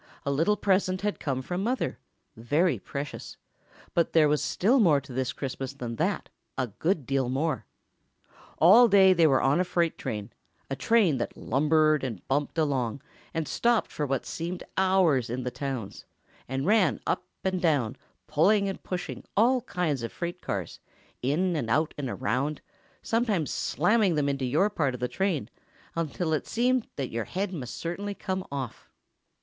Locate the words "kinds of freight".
19.61-20.41